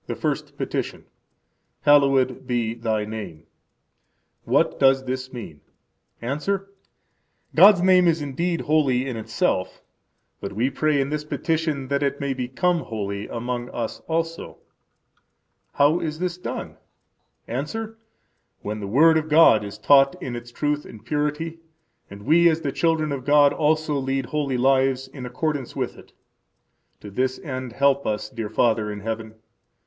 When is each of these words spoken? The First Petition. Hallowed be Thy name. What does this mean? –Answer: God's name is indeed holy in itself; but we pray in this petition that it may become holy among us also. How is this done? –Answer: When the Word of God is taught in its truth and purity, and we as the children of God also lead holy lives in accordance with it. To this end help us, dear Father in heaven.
The 0.07 0.15
First 0.15 0.57
Petition. 0.57 1.05
Hallowed 1.81 2.47
be 2.47 2.73
Thy 2.73 3.05
name. 3.05 3.43
What 4.45 4.79
does 4.79 5.05
this 5.05 5.31
mean? 5.31 5.61
–Answer: 6.23 6.71
God's 7.53 7.83
name 7.83 8.07
is 8.07 8.19
indeed 8.19 8.61
holy 8.61 9.05
in 9.07 9.15
itself; 9.15 9.83
but 10.39 10.53
we 10.53 10.71
pray 10.71 10.99
in 10.99 11.09
this 11.11 11.23
petition 11.23 11.87
that 11.89 12.01
it 12.01 12.19
may 12.19 12.33
become 12.33 12.79
holy 12.79 13.27
among 13.27 13.69
us 13.69 13.99
also. 14.07 14.57
How 15.73 15.99
is 15.99 16.17
this 16.17 16.35
done? 16.35 16.77
–Answer: 17.47 17.99
When 18.63 18.79
the 18.79 18.87
Word 18.87 19.19
of 19.19 19.29
God 19.29 19.63
is 19.63 19.77
taught 19.77 20.19
in 20.19 20.35
its 20.35 20.51
truth 20.51 20.83
and 20.83 21.05
purity, 21.05 21.59
and 22.09 22.23
we 22.23 22.49
as 22.49 22.61
the 22.61 22.71
children 22.71 23.11
of 23.11 23.23
God 23.23 23.53
also 23.53 23.99
lead 23.99 24.25
holy 24.25 24.57
lives 24.57 25.09
in 25.09 25.27
accordance 25.27 25.75
with 25.75 25.95
it. 25.95 26.11
To 27.01 27.11
this 27.11 27.37
end 27.37 27.73
help 27.73 28.07
us, 28.07 28.31
dear 28.31 28.49
Father 28.49 28.91
in 28.91 29.01
heaven. 29.01 29.35